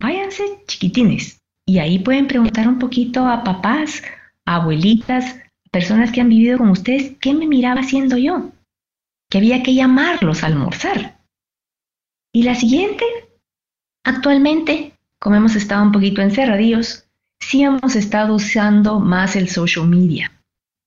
[0.00, 1.40] Váyanse chiquitines.
[1.64, 4.02] Y ahí pueden preguntar un poquito a papás,
[4.44, 5.36] abuelitas,
[5.70, 8.50] personas que han vivido con ustedes, ¿qué me miraba haciendo yo?
[9.30, 11.20] Que había que llamarlos a almorzar.
[12.32, 13.04] Y la siguiente,
[14.04, 14.93] actualmente
[15.24, 17.06] como hemos estado un poquito encerradillos,
[17.40, 20.30] sí hemos estado usando más el social media,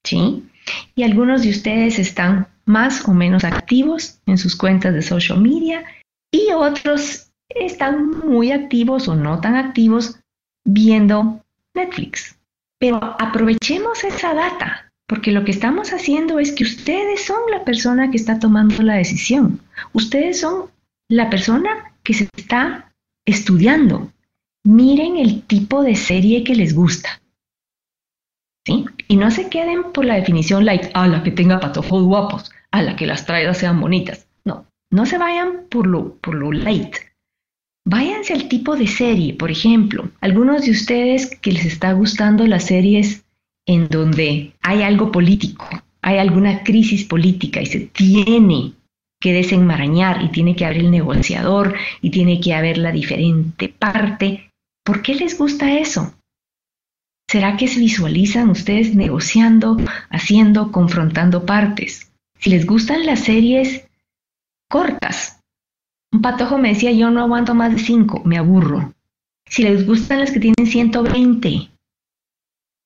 [0.03, 0.47] ¿sí?
[0.93, 5.85] Y algunos de ustedes están más o menos activos en sus cuentas de social media
[6.31, 10.19] y otros están muy activos o no tan activos
[10.63, 12.37] viendo Netflix.
[12.77, 18.11] Pero aprovechemos esa data, porque lo que estamos haciendo es que ustedes son la persona
[18.11, 19.61] que está tomando la decisión.
[19.93, 20.69] Ustedes son
[21.09, 22.93] la persona que se está
[23.25, 24.11] estudiando,
[24.67, 27.21] miren el tipo de serie que les gusta.
[28.65, 28.85] ¿Sí?
[29.07, 32.81] Y no se queden por la definición light, a la que tenga patojos guapos, a
[32.81, 34.27] la que las traidas sean bonitas.
[34.43, 36.97] No, no se vayan por lo, por lo light.
[37.85, 42.65] Váyanse al tipo de serie, por ejemplo, algunos de ustedes que les está gustando las
[42.65, 43.23] series
[43.65, 45.65] en donde hay algo político,
[46.01, 48.73] hay alguna crisis política y se tiene
[49.21, 54.46] que desenmarañar y tiene que haber el negociador y tiene que haber la diferente parte,
[54.87, 56.13] ¿Por qué les gusta eso?
[57.29, 59.75] ¿Será que se visualizan ustedes negociando,
[60.09, 62.09] haciendo, confrontando partes?
[62.39, 63.85] Si les gustan las series
[64.69, 65.41] cortas.
[66.13, 68.93] Un patojo me decía, yo no aguanto más de cinco, me aburro.
[69.49, 71.69] Si les gustan las que tienen 120,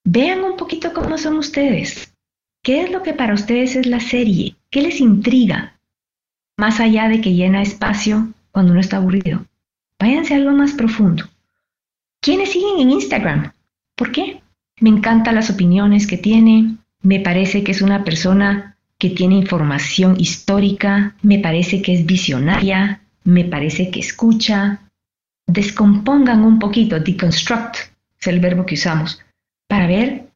[0.03, 2.15] vean un poquito cómo son ustedes.
[2.63, 4.55] ¿Qué es lo que para ustedes es la serie?
[4.71, 5.79] ¿Qué les intriga?
[6.57, 9.45] Más allá de que llena espacio cuando uno está aburrido.
[9.99, 11.30] Váyanse a algo más profundo.
[12.23, 13.51] ¿Quiénes siguen en Instagram?
[13.95, 14.43] ¿Por qué?
[14.79, 20.19] Me encantan las opiniones que tiene, me parece que es una persona que tiene información
[20.19, 24.91] histórica, me parece que es visionaria, me parece que escucha.
[25.47, 27.75] Descompongan un poquito, deconstruct
[28.19, 29.19] es el verbo que usamos,
[29.67, 30.29] para ver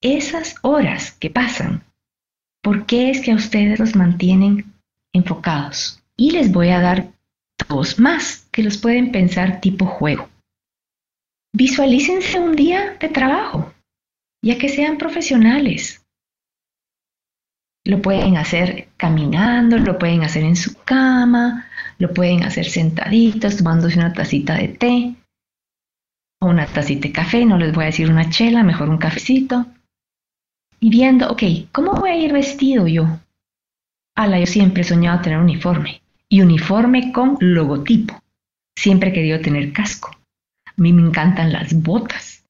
[0.00, 1.84] esas horas que pasan.
[2.62, 4.72] ¿Por qué es que a ustedes los mantienen
[5.12, 6.02] enfocados?
[6.16, 7.12] Y les voy a dar
[7.68, 10.31] dos más que los pueden pensar tipo juego.
[11.52, 13.72] Visualícense un día de trabajo,
[14.42, 16.04] ya que sean profesionales.
[17.84, 23.98] Lo pueden hacer caminando, lo pueden hacer en su cama, lo pueden hacer sentaditos, tomándose
[23.98, 25.14] una tacita de té
[26.40, 29.66] o una tacita de café, no les voy a decir una chela, mejor un cafecito.
[30.80, 33.20] Y viendo, ok, ¿cómo voy a ir vestido yo?
[34.16, 36.02] Ala, yo siempre he soñado tener uniforme.
[36.28, 38.20] Y uniforme con logotipo.
[38.76, 40.10] Siempre he querido tener casco.
[40.82, 42.44] A mí me encantan las botas.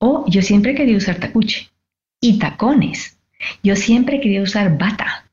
[0.00, 1.70] O yo siempre querido usar tacuche.
[2.20, 3.20] Y tacones.
[3.62, 5.30] Yo siempre querido usar bata.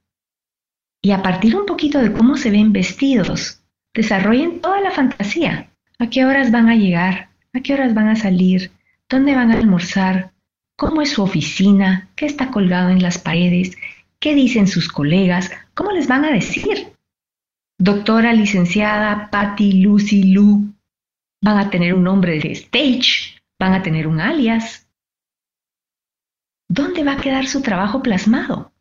[1.01, 3.63] Y a partir un poquito de cómo se ven vestidos,
[3.95, 5.71] desarrollen toda la fantasía.
[5.97, 7.29] ¿A qué horas van a llegar?
[7.51, 8.69] ¿A qué horas van a salir?
[9.09, 10.33] ¿Dónde van a almorzar?
[10.77, 12.09] ¿Cómo es su oficina?
[12.15, 13.75] ¿Qué está colgado en las paredes?
[14.19, 15.49] ¿Qué dicen sus colegas?
[15.73, 16.93] ¿Cómo les van a decir?
[17.79, 20.74] Doctora, licenciada, Patty, Lucy, Lou,
[21.45, 24.89] van a tener un nombre de stage, van a tener un alias.
[26.67, 28.71] ¿Dónde va a quedar su trabajo plasmado?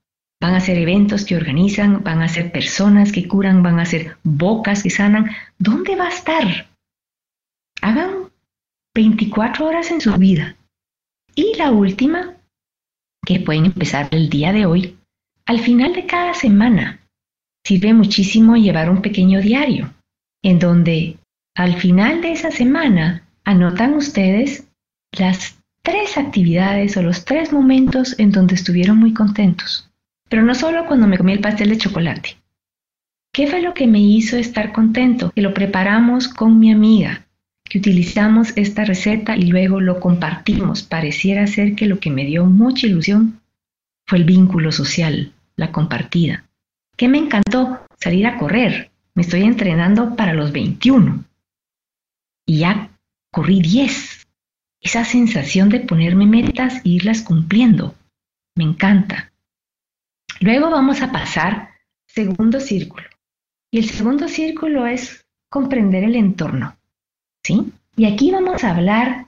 [0.41, 4.17] Van a ser eventos que organizan, van a ser personas que curan, van a ser
[4.23, 5.31] bocas que sanan.
[5.59, 6.71] ¿Dónde va a estar?
[7.83, 8.31] Hagan
[8.95, 10.57] 24 horas en su vida.
[11.35, 12.35] Y la última,
[13.27, 14.97] que pueden empezar el día de hoy,
[15.45, 17.01] al final de cada semana,
[17.63, 19.93] sirve muchísimo llevar un pequeño diario,
[20.43, 21.19] en donde
[21.55, 24.67] al final de esa semana anotan ustedes
[25.13, 29.91] las tres actividades o los tres momentos en donde estuvieron muy contentos.
[30.29, 32.37] Pero no solo cuando me comí el pastel de chocolate.
[33.33, 35.31] ¿Qué fue lo que me hizo estar contento?
[35.31, 37.27] Que lo preparamos con mi amiga,
[37.65, 40.83] que utilizamos esta receta y luego lo compartimos.
[40.83, 43.41] Pareciera ser que lo que me dio mucha ilusión
[44.07, 46.45] fue el vínculo social, la compartida.
[46.97, 47.81] ¿Qué me encantó?
[47.99, 48.91] Salir a correr.
[49.15, 51.25] Me estoy entrenando para los 21.
[52.47, 52.91] Y ya
[53.31, 54.27] corrí 10.
[54.81, 57.95] Esa sensación de ponerme metas e irlas cumpliendo.
[58.55, 59.33] Me encanta.
[60.41, 61.71] Luego vamos a pasar
[62.07, 63.07] segundo círculo.
[63.71, 66.77] Y el segundo círculo es comprender el entorno.
[67.43, 67.73] ¿Sí?
[67.97, 69.27] Y aquí vamos a hablar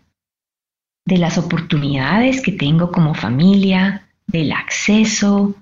[1.04, 5.54] de las oportunidades que tengo como familia, del acceso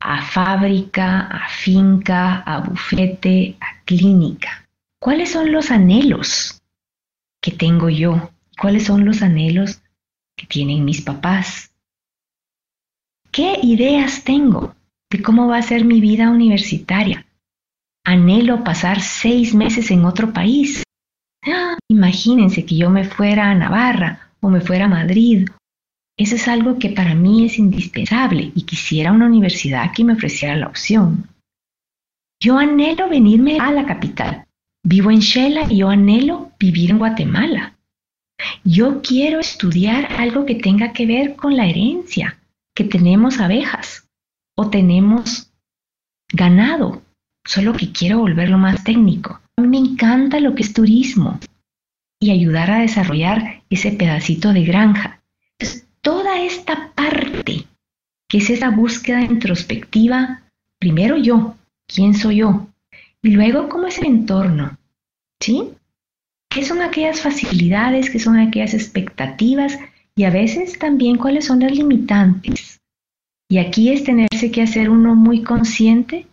[0.00, 4.68] a fábrica, a finca, a bufete, a clínica.
[5.00, 6.55] ¿Cuáles son los anhelos
[7.40, 8.30] que tengo yo?
[8.60, 9.82] ¿Cuáles son los anhelos
[10.36, 11.70] que tienen mis papás?
[13.30, 14.74] ¿Qué ideas tengo
[15.10, 17.26] de cómo va a ser mi vida universitaria?
[18.04, 20.82] Anhelo pasar seis meses en otro país.
[21.44, 21.76] ¡Ah!
[21.88, 25.48] Imagínense que yo me fuera a Navarra o me fuera a Madrid
[26.18, 30.56] eso es algo que para mí es indispensable y quisiera una universidad que me ofreciera
[30.56, 31.28] la opción.
[32.42, 34.45] Yo anhelo venirme a la capital.
[34.88, 37.74] Vivo en Shela y yo anhelo vivir en Guatemala.
[38.62, 42.38] Yo quiero estudiar algo que tenga que ver con la herencia,
[42.72, 44.08] que tenemos abejas
[44.54, 45.50] o tenemos
[46.32, 47.02] ganado,
[47.44, 49.40] solo que quiero volverlo más técnico.
[49.56, 51.40] A mí me encanta lo que es turismo
[52.20, 55.20] y ayudar a desarrollar ese pedacito de granja
[56.00, 57.66] toda esta parte,
[58.28, 60.42] que es esa búsqueda introspectiva,
[60.78, 61.56] primero yo,
[61.88, 62.68] ¿quién soy yo?
[63.22, 64.75] Y luego, ¿cómo es el entorno?
[65.40, 65.70] ¿Sí?
[66.50, 68.10] ¿Qué son aquellas facilidades?
[68.10, 69.78] ¿Qué son aquellas expectativas?
[70.14, 72.80] Y a veces también cuáles son las limitantes.
[73.48, 76.26] Y aquí es tenerse que hacer uno muy consciente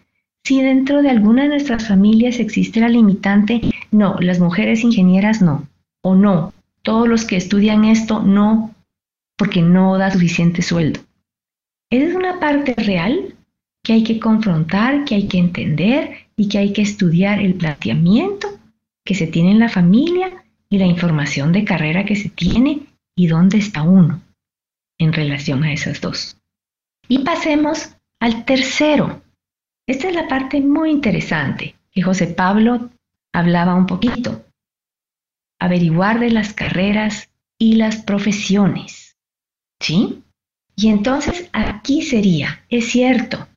[0.46, 3.62] si dentro de alguna de nuestras familias existe la limitante,
[3.92, 5.68] no, las mujeres ingenieras no,
[6.02, 8.76] o no, todos los que estudian esto no,
[9.38, 11.00] porque no da suficiente sueldo.
[11.90, 13.36] Esa es una parte real
[13.84, 18.50] que hay que confrontar, que hay que entender y que hay que estudiar el planteamiento
[19.06, 23.28] que se tiene en la familia y la información de carrera que se tiene y
[23.28, 24.22] dónde está uno
[24.98, 26.38] en relación a esas dos.
[27.08, 29.22] Y pasemos al tercero.
[29.88, 32.90] Esta es la parte muy interesante que José Pablo
[33.34, 34.46] hablaba un poquito.
[35.60, 39.18] Averiguar de las carreras y las profesiones.
[39.82, 40.24] ¿Sí?
[40.76, 43.48] Y entonces aquí sería, es cierto,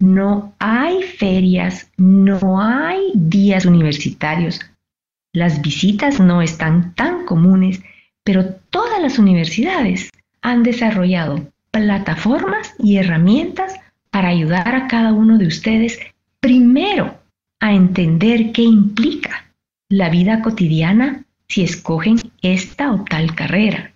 [0.00, 4.60] no hay ferias, no hay días universitarios,
[5.34, 7.82] las visitas no están tan comunes,
[8.22, 10.10] pero todas las universidades
[10.40, 13.74] han desarrollado plataformas y herramientas
[14.10, 15.98] para ayudar a cada uno de ustedes
[16.38, 17.18] primero
[17.58, 19.52] a entender qué implica
[19.88, 23.92] la vida cotidiana si escogen esta o tal carrera.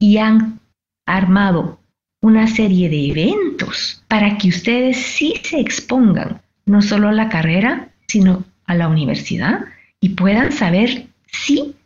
[0.00, 0.58] Y han
[1.06, 1.78] armado
[2.20, 7.90] una serie de eventos para que ustedes sí se expongan, no solo a la carrera,
[8.08, 9.66] sino a la universidad
[10.04, 11.76] y puedan saber si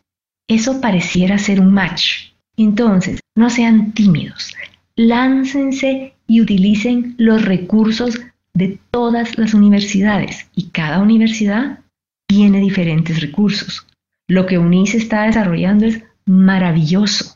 [0.49, 2.33] eso pareciera ser un match.
[2.57, 4.53] Entonces, no sean tímidos,
[4.97, 8.19] láncense y utilicen los recursos
[8.53, 11.79] de todas las universidades y cada universidad
[12.27, 13.87] tiene diferentes recursos.
[14.27, 17.35] Lo que UNICE está desarrollando es maravilloso.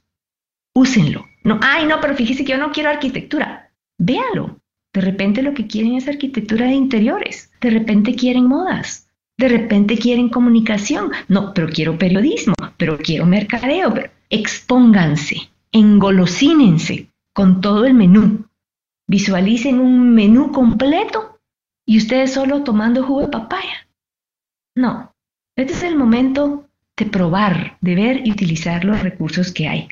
[0.76, 1.28] Úsenlo.
[1.46, 3.72] No, ay, no, pero fíjese que yo no quiero arquitectura.
[3.98, 4.60] Véalo.
[4.94, 7.54] De repente lo que quieren es arquitectura de interiores.
[7.62, 9.03] De repente quieren modas.
[9.38, 11.12] De repente quieren comunicación.
[11.28, 13.94] No, pero quiero periodismo, pero quiero mercadeo.
[13.94, 18.46] Pero expónganse, engolosínense con todo el menú.
[19.08, 21.40] Visualicen un menú completo
[21.86, 23.88] y ustedes solo tomando jugo de papaya.
[24.76, 25.14] No,
[25.56, 26.68] este es el momento
[26.98, 29.88] de probar, de ver y utilizar los recursos que hay.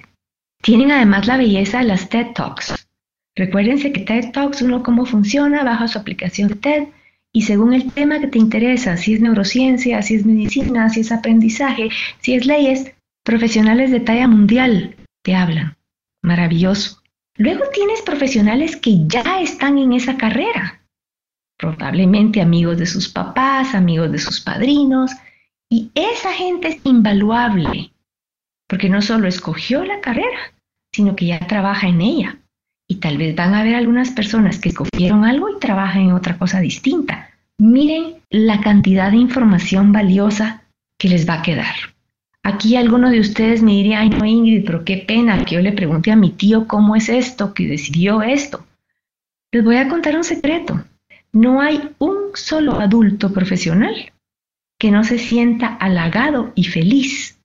[0.62, 2.88] Tienen además la belleza de las TED Talks.
[3.36, 6.88] Recuérdense que TED Talks, uno cómo funciona, baja su aplicación TED
[7.34, 11.12] y según el tema que te interesa, si es neurociencia, si es medicina, si es
[11.12, 15.78] aprendizaje, si es leyes, profesionales de talla mundial te hablan.
[16.22, 17.02] Maravilloso.
[17.38, 20.84] Luego tienes profesionales que ya están en esa carrera,
[21.58, 25.12] probablemente amigos de sus papás, amigos de sus padrinos,
[25.70, 27.94] y esa gente es invaluable,
[28.68, 30.54] porque no solo escogió la carrera,
[30.94, 32.41] sino que ya trabaja en ella.
[32.92, 36.38] Y tal vez van a haber algunas personas que escogieron algo y trabajan en otra
[36.38, 37.30] cosa distinta.
[37.58, 40.64] Miren la cantidad de información valiosa
[40.98, 41.74] que les va a quedar.
[42.44, 45.72] Aquí alguno de ustedes me diría, ay no Ingrid, pero qué pena que yo le
[45.72, 48.66] pregunte a mi tío cómo es esto, que decidió esto.
[49.54, 50.84] Les voy a contar un secreto.
[51.32, 54.12] No hay un solo adulto profesional
[54.78, 57.40] que no se sienta halagado y feliz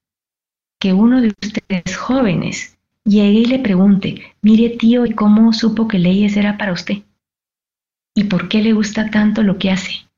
[0.81, 2.76] que uno de ustedes jóvenes
[3.07, 7.05] llegue y le pregunte, mire tío, ¿y cómo supo que leyes era para usted?
[8.15, 10.09] ¿Y por qué le gusta tanto lo que hace?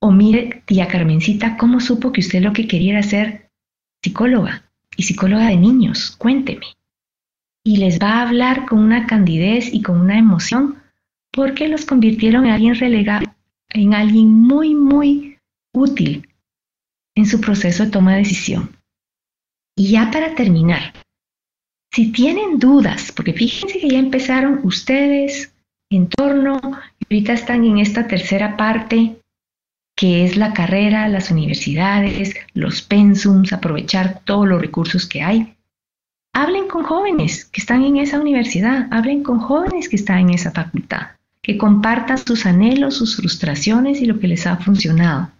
[0.00, 3.50] O mire, tía Carmencita, ¿cómo supo que usted lo que quería era ser
[4.02, 6.16] psicóloga y psicóloga de niños?
[6.16, 6.66] Cuénteme.
[7.64, 10.82] Y les va a hablar con una candidez y con una emoción
[11.32, 13.26] porque los convirtieron en alguien relegado,
[13.70, 15.38] en alguien muy, muy
[15.72, 16.28] útil
[17.14, 18.76] en su proceso de toma de decisión.
[19.76, 20.92] Y ya para terminar,
[21.98, 25.52] si tienen dudas, porque fíjense que ya empezaron ustedes
[25.90, 29.16] en torno, ahorita están en esta tercera parte,
[29.96, 35.56] que es la carrera, las universidades, los pensums, aprovechar todos los recursos que hay.
[36.32, 40.52] Hablen con jóvenes que están en esa universidad, hablen con jóvenes que están en esa
[40.52, 45.32] facultad, que compartan sus anhelos, sus frustraciones y lo que les ha funcionado.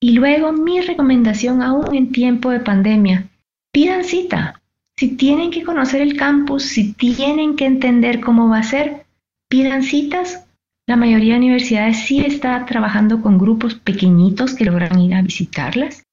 [0.00, 3.26] Y luego mi recomendación aún en tiempo de pandemia,
[3.72, 4.60] pidan cita.
[4.96, 9.06] Si tienen que conocer el campus, si tienen que entender cómo va a ser,
[9.48, 10.46] pidan citas.
[10.86, 16.04] La mayoría de universidades sí está trabajando con grupos pequeñitos que logran ir a visitarlas.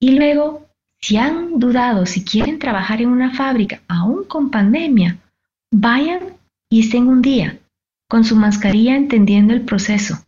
[0.00, 0.66] Y luego,
[1.00, 5.18] si han dudado si quieren trabajar en una fábrica, aún con pandemia,
[5.70, 6.20] vayan
[6.68, 7.58] y estén un día
[8.08, 10.18] con su mascarilla entendiendo el proceso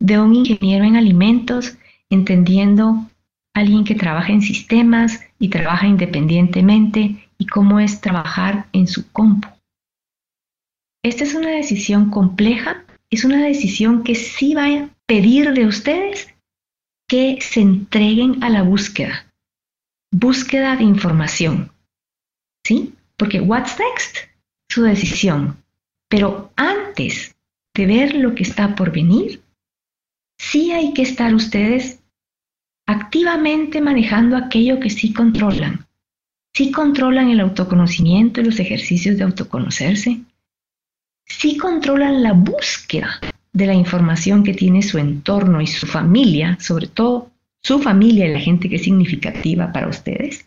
[0.00, 1.76] de un ingeniero en alimentos,
[2.10, 3.06] entendiendo
[3.54, 9.48] alguien que trabaja en sistemas y trabaja independientemente y cómo es trabajar en su compu.
[11.02, 16.34] Esta es una decisión compleja, es una decisión que sí va a pedir de ustedes
[17.06, 19.30] que se entreguen a la búsqueda,
[20.10, 21.70] búsqueda de información.
[22.66, 22.94] ¿Sí?
[23.18, 24.16] Porque what's next?
[24.70, 25.62] Su decisión.
[26.08, 27.36] Pero antes
[27.74, 29.42] de ver lo que está por venir,
[30.38, 32.00] sí hay que estar ustedes
[32.86, 35.83] activamente manejando aquello que sí controlan.
[36.56, 40.20] Sí controlan el autoconocimiento y los ejercicios de autoconocerse.
[41.26, 43.18] Sí controlan la búsqueda
[43.52, 48.32] de la información que tiene su entorno y su familia, sobre todo su familia y
[48.32, 50.46] la gente que es significativa para ustedes.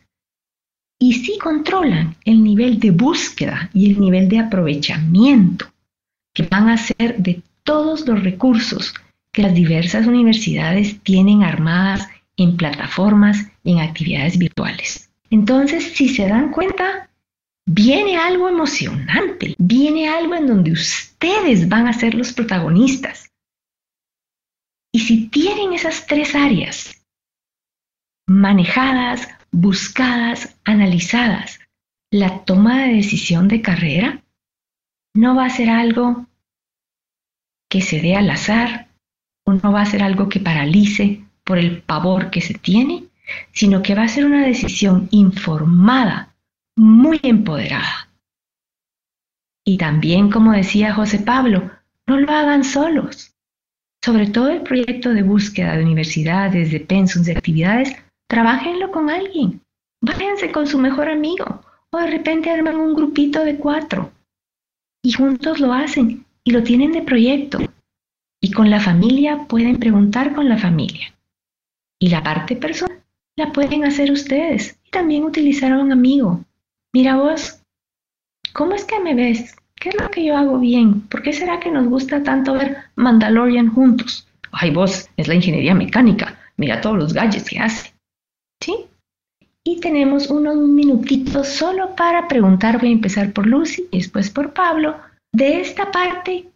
[0.97, 5.67] Y sí controlan el nivel de búsqueda y el nivel de aprovechamiento
[6.33, 8.93] que van a hacer de todos los recursos
[9.33, 15.06] que las diversas universidades tienen armadas en plataformas y en actividades virtuales.
[15.29, 17.09] Entonces, si se dan cuenta,
[17.67, 23.29] viene algo emocionante, viene algo en donde ustedes van a ser los protagonistas.
[24.93, 27.05] Y si tienen esas tres áreas
[28.27, 31.59] manejadas, buscadas, analizadas,
[32.11, 34.23] la toma de decisión de carrera
[35.13, 36.27] no va a ser algo
[37.69, 38.87] que se dé al azar,
[39.45, 43.05] no va a ser algo que paralice por el pavor que se tiene,
[43.51, 46.35] sino que va a ser una decisión informada,
[46.75, 48.09] muy empoderada.
[49.65, 51.71] Y también, como decía José Pablo,
[52.05, 53.33] no lo hagan solos.
[54.03, 57.95] Sobre todo el proyecto de búsqueda de universidades, de pensums, de actividades,
[58.29, 59.61] trabajenlo con alguien.
[60.01, 64.11] váyanse con su mejor amigo o de repente arman un grupito de cuatro
[65.03, 67.59] y juntos lo hacen y lo tienen de proyecto.
[68.39, 71.13] Y con la familia pueden preguntar con la familia.
[71.99, 73.01] Y la parte personal
[73.37, 76.43] la pueden hacer ustedes y también utilizar a un amigo.
[76.93, 77.61] Mira vos,
[78.51, 79.55] ¿cómo es que me ves?
[79.75, 81.01] ¿Qué es lo que yo hago bien?
[81.01, 84.27] ¿Por qué será que nos gusta tanto ver Mandalorian juntos?
[84.51, 86.39] Ay, vos, es la ingeniería mecánica.
[86.57, 87.93] Mira todos los gadgets que hace.
[88.59, 88.87] ¿Sí?
[89.63, 92.79] Y tenemos unos minutitos solo para preguntar.
[92.79, 94.97] Voy a empezar por Lucy y después por Pablo.
[95.31, 96.49] De esta parte,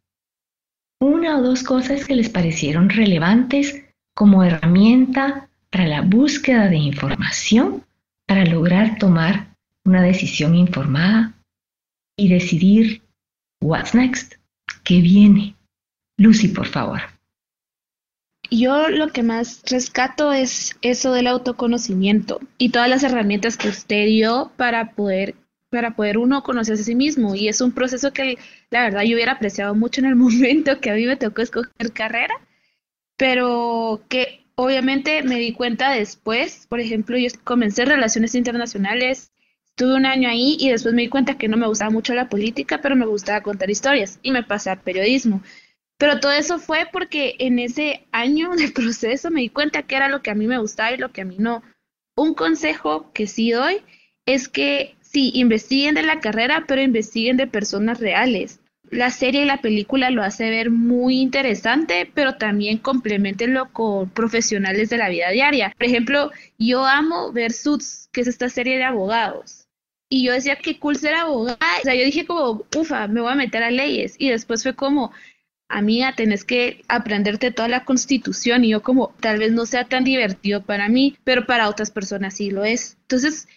[1.00, 7.84] una o dos cosas que les parecieron relevantes como herramienta para la búsqueda de información,
[8.28, 9.56] para lograr tomar
[9.86, 11.34] una decisión informada
[12.18, 13.02] y decidir
[13.62, 14.36] what's next,
[14.84, 15.56] qué viene.
[16.18, 17.02] Lucy, por favor.
[18.52, 24.06] Yo lo que más rescato es eso del autoconocimiento y todas las herramientas que usted
[24.08, 25.36] dio para poder
[25.70, 28.38] para poder uno conocerse a sí mismo y es un proceso que
[28.70, 31.94] la verdad yo hubiera apreciado mucho en el momento que a mí me tocó escoger
[31.94, 32.36] carrera,
[33.16, 39.32] pero que obviamente me di cuenta después, por ejemplo, yo comencé relaciones internacionales,
[39.66, 42.30] estuve un año ahí y después me di cuenta que no me gustaba mucho la
[42.30, 45.42] política, pero me gustaba contar historias y me pasé a periodismo.
[45.98, 50.10] Pero todo eso fue porque en ese año de proceso me di cuenta que era
[50.10, 51.64] lo que a mí me gustaba y lo que a mí no.
[52.16, 53.82] Un consejo que sí doy
[54.28, 58.61] es que sí, investiguen de la carrera, pero investiguen de personas reales.
[58.92, 64.90] La serie y la película lo hace ver muy interesante, pero también complementenlo con profesionales
[64.90, 65.74] de la vida diaria.
[65.78, 66.30] Por ejemplo,
[66.60, 69.66] yo amo ver Suits, que es esta serie de abogados.
[70.10, 71.58] Y yo decía, qué cool ser abogada.
[71.80, 74.16] O sea, yo dije como, ufa, me voy a meter a leyes.
[74.18, 75.14] Y después fue como,
[75.70, 80.04] amiga, tenés que aprenderte toda la constitución y yo como tal vez no sea tan
[80.04, 82.98] divertido para mí, pero para otras personas sí lo es.
[83.04, 83.48] Entonces,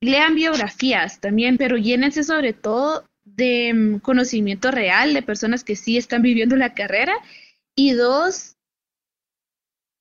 [0.00, 3.04] lean biografías también, pero llénense sobre todo
[3.36, 7.14] de mm, conocimiento real de personas que sí están viviendo la carrera
[7.74, 8.56] y dos,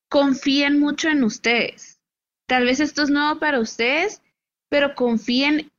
[0.10, 2.00] confíen mucho en ustedes.
[2.48, 4.22] Tal vez esto es nuevo para ustedes,
[4.70, 5.72] pero confíen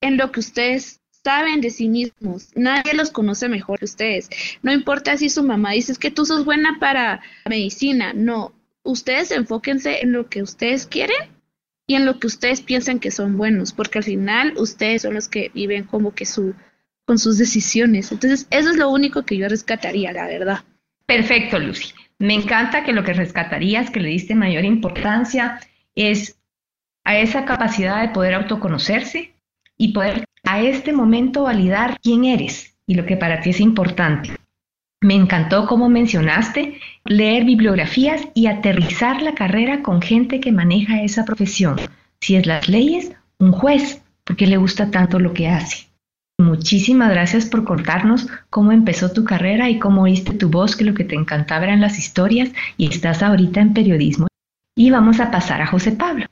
[0.00, 2.48] en lo que ustedes saben de sí mismos.
[2.54, 4.28] Nadie los conoce mejor que ustedes.
[4.62, 8.12] No importa si su mamá dice que tú sos buena para medicina.
[8.12, 11.41] No, ustedes enfóquense en lo que ustedes quieren
[11.86, 15.28] y en lo que ustedes piensan que son buenos, porque al final ustedes son los
[15.28, 16.54] que viven como que su
[17.04, 18.12] con sus decisiones.
[18.12, 20.60] Entonces, eso es lo único que yo rescataría, la verdad.
[21.06, 21.92] Perfecto, Lucy.
[22.18, 25.58] Me encanta que lo que rescatarías, que le diste mayor importancia,
[25.94, 26.38] es
[27.04, 29.34] a esa capacidad de poder autoconocerse
[29.76, 34.36] y poder a este momento validar quién eres y lo que para ti es importante.
[35.02, 41.24] Me encantó cómo mencionaste leer bibliografías y aterrizar la carrera con gente que maneja esa
[41.24, 41.76] profesión.
[42.20, 45.88] Si es las leyes, un juez, porque le gusta tanto lo que hace.
[46.38, 50.94] Muchísimas gracias por contarnos cómo empezó tu carrera y cómo oíste tu voz, que lo
[50.94, 54.28] que te encantaba eran las historias y estás ahorita en periodismo.
[54.76, 56.26] Y vamos a pasar a José Pablo.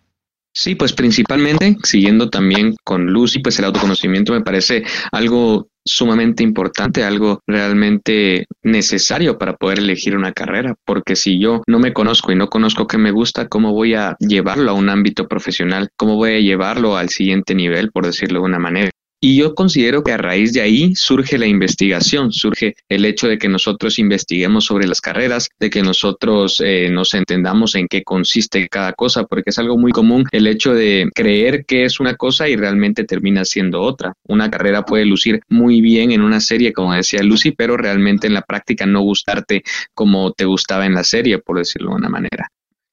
[0.52, 7.02] Sí, pues principalmente, siguiendo también con Lucy, pues el autoconocimiento me parece algo sumamente importante,
[7.02, 12.36] algo realmente necesario para poder elegir una carrera, porque si yo no me conozco y
[12.36, 15.90] no conozco qué me gusta, ¿cómo voy a llevarlo a un ámbito profesional?
[15.96, 18.90] ¿Cómo voy a llevarlo al siguiente nivel, por decirlo de una manera?
[19.22, 23.36] Y yo considero que a raíz de ahí surge la investigación, surge el hecho de
[23.36, 28.66] que nosotros investiguemos sobre las carreras, de que nosotros eh, nos entendamos en qué consiste
[28.70, 32.48] cada cosa, porque es algo muy común el hecho de creer que es una cosa
[32.48, 34.14] y realmente termina siendo otra.
[34.26, 38.32] Una carrera puede lucir muy bien en una serie, como decía Lucy, pero realmente en
[38.32, 39.62] la práctica no gustarte
[39.92, 42.50] como te gustaba en la serie, por decirlo de una manera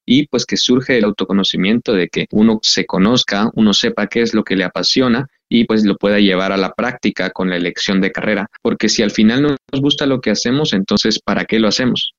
[0.10, 4.34] y pues que surge el autoconocimiento de que uno se conozca, uno sepa qué es
[4.34, 8.00] lo que le apasiona y pues lo pueda llevar a la práctica con la elección
[8.00, 11.60] de carrera, porque si al final no nos gusta lo que hacemos, entonces ¿para qué
[11.60, 12.14] lo hacemos?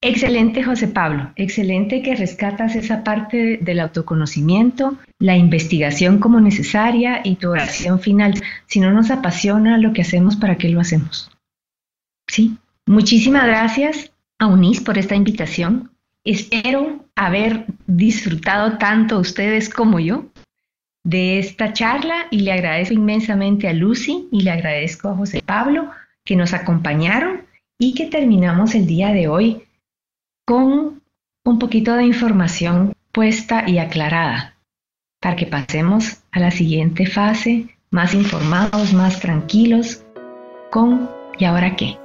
[0.00, 1.32] Excelente, José Pablo.
[1.36, 8.34] Excelente que rescatas esa parte del autoconocimiento, la investigación como necesaria y tu oración final.
[8.66, 11.30] Si no nos apasiona lo que hacemos, ¿para qué lo hacemos?
[12.28, 12.56] Sí.
[12.86, 15.90] Muchísimas gracias a UNIS por esta invitación.
[16.24, 20.26] Espero haber disfrutado tanto ustedes como yo
[21.04, 25.90] de esta charla y le agradezco inmensamente a Lucy y le agradezco a José Pablo
[26.24, 27.46] que nos acompañaron
[27.78, 29.62] y que terminamos el día de hoy
[30.44, 31.02] con
[31.44, 34.56] un poquito de información puesta y aclarada
[35.20, 40.04] para que pasemos a la siguiente fase más informados, más tranquilos
[40.70, 41.08] con
[41.38, 41.96] ¿y ahora qué?